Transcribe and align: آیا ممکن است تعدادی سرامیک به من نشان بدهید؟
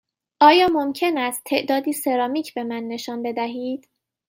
آیا 0.39 0.67
ممکن 0.67 1.17
است 1.17 1.41
تعدادی 1.45 1.93
سرامیک 1.93 2.53
به 2.53 2.63
من 2.63 2.83
نشان 2.87 3.23
بدهید؟ 3.23 3.89